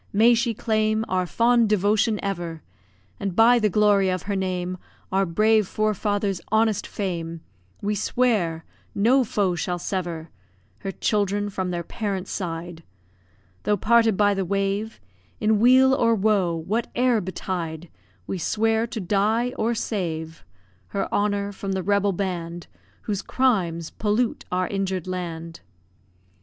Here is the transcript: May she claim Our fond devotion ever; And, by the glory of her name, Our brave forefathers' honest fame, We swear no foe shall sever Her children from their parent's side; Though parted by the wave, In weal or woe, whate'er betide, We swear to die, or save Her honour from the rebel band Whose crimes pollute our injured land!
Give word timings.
May 0.11 0.33
she 0.33 0.55
claim 0.55 1.05
Our 1.07 1.27
fond 1.27 1.69
devotion 1.69 2.19
ever; 2.23 2.63
And, 3.19 3.35
by 3.35 3.59
the 3.59 3.69
glory 3.69 4.09
of 4.09 4.23
her 4.23 4.35
name, 4.35 4.79
Our 5.11 5.27
brave 5.27 5.67
forefathers' 5.67 6.41
honest 6.51 6.87
fame, 6.87 7.41
We 7.83 7.93
swear 7.93 8.65
no 8.95 9.23
foe 9.23 9.53
shall 9.53 9.77
sever 9.77 10.31
Her 10.79 10.91
children 10.91 11.51
from 11.51 11.69
their 11.69 11.83
parent's 11.83 12.31
side; 12.31 12.81
Though 13.61 13.77
parted 13.77 14.17
by 14.17 14.33
the 14.33 14.43
wave, 14.43 14.99
In 15.39 15.59
weal 15.59 15.93
or 15.93 16.15
woe, 16.15 16.63
whate'er 16.67 17.21
betide, 17.21 17.87
We 18.25 18.39
swear 18.39 18.87
to 18.87 18.99
die, 18.99 19.53
or 19.55 19.75
save 19.75 20.43
Her 20.87 21.13
honour 21.13 21.51
from 21.51 21.73
the 21.73 21.83
rebel 21.83 22.11
band 22.11 22.65
Whose 23.03 23.21
crimes 23.21 23.91
pollute 23.91 24.45
our 24.51 24.67
injured 24.67 25.05
land! 25.05 25.59